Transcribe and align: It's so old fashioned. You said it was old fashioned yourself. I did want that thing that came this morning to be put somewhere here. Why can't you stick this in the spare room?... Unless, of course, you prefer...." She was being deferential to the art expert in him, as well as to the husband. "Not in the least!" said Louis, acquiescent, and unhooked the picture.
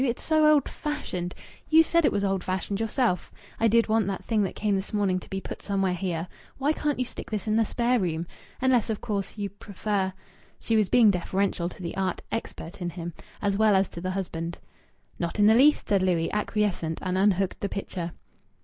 It's 0.03 0.23
so 0.23 0.51
old 0.51 0.67
fashioned. 0.67 1.35
You 1.69 1.83
said 1.83 2.05
it 2.05 2.11
was 2.11 2.23
old 2.23 2.43
fashioned 2.43 2.79
yourself. 2.79 3.31
I 3.59 3.67
did 3.67 3.87
want 3.87 4.07
that 4.07 4.25
thing 4.25 4.41
that 4.41 4.55
came 4.55 4.73
this 4.73 4.93
morning 4.95 5.19
to 5.19 5.29
be 5.29 5.39
put 5.39 5.61
somewhere 5.61 5.93
here. 5.93 6.27
Why 6.57 6.73
can't 6.73 6.97
you 6.97 7.05
stick 7.05 7.29
this 7.29 7.45
in 7.45 7.55
the 7.55 7.65
spare 7.65 7.99
room?... 7.99 8.25
Unless, 8.61 8.89
of 8.89 8.99
course, 8.99 9.37
you 9.37 9.51
prefer...." 9.51 10.11
She 10.59 10.75
was 10.75 10.89
being 10.89 11.11
deferential 11.11 11.69
to 11.69 11.83
the 11.83 11.95
art 11.95 12.23
expert 12.31 12.81
in 12.81 12.89
him, 12.89 13.13
as 13.43 13.57
well 13.57 13.75
as 13.75 13.89
to 13.89 14.01
the 14.01 14.09
husband. 14.09 14.57
"Not 15.19 15.37
in 15.37 15.45
the 15.45 15.53
least!" 15.53 15.87
said 15.89 16.01
Louis, 16.01 16.31
acquiescent, 16.31 16.97
and 17.03 17.15
unhooked 17.15 17.59
the 17.59 17.69
picture. 17.69 18.13